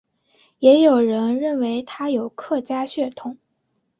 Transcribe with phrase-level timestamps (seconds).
[0.57, 3.37] 也有人认为他有客家血统。